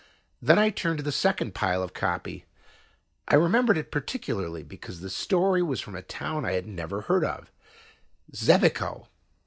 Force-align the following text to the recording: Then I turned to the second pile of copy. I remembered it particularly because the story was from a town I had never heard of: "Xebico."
Then 0.41 0.57
I 0.57 0.71
turned 0.71 0.97
to 0.97 1.03
the 1.03 1.11
second 1.11 1.53
pile 1.53 1.83
of 1.83 1.93
copy. 1.93 2.45
I 3.27 3.35
remembered 3.35 3.77
it 3.77 3.91
particularly 3.91 4.63
because 4.63 5.01
the 5.01 5.11
story 5.11 5.61
was 5.61 5.79
from 5.79 5.93
a 5.95 6.01
town 6.01 6.43
I 6.43 6.53
had 6.53 6.65
never 6.65 7.01
heard 7.01 7.23
of: 7.23 7.51
"Xebico." 8.33 9.05